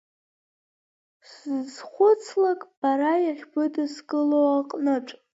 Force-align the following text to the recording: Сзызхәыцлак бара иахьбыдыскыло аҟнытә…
Сзызхәыцлак 1.29 2.61
бара 2.79 3.13
иахьбыдыскыло 3.25 4.39
аҟнытә… 4.59 5.13